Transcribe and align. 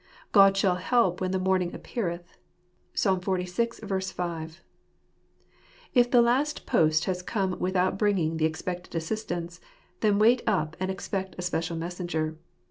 "God 0.31 0.57
shall 0.57 0.77
help 0.77 1.21
when 1.21 1.29
the 1.29 1.37
morning 1.37 1.75
appeareth" 1.75 2.35
(Psa. 2.95 3.09
xlvi. 3.17 4.13
5, 4.13 4.17
marg.). 4.17 4.51
If 5.93 6.09
the 6.09 6.23
last 6.23 6.65
post 6.65 7.05
has 7.05 7.21
come 7.21 7.53
in 7.53 7.59
without 7.59 7.99
bringing 7.99 8.37
the 8.37 8.45
expected 8.45 8.95
assistance, 8.95 9.61
then 9.99 10.17
wait 10.17 10.41
up 10.47 10.75
and 10.79 10.89
expect 10.89 11.35
a 11.37 11.43
special 11.43 11.77
messenger. 11.77 12.35